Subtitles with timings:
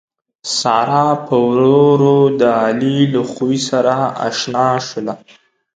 [0.57, 3.95] ساره پّ ورو ورو د علي له خوي سره
[4.27, 5.15] اشنا شوله